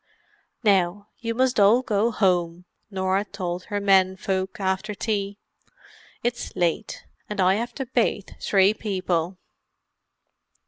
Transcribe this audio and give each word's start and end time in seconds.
"Now, 0.63 1.09
you 1.19 1.35
must 1.35 1.59
all 1.59 1.83
go 1.83 2.09
home," 2.09 2.65
Norah 2.89 3.23
told 3.23 3.65
her 3.65 3.79
men 3.79 4.17
folk, 4.17 4.59
after 4.59 4.95
tea. 4.95 5.37
"It's 6.23 6.55
late, 6.55 7.05
and 7.29 7.39
I 7.39 7.53
have 7.53 7.75
to 7.75 7.85
bath 7.85 8.41
three 8.41 8.73
people." 8.73 9.37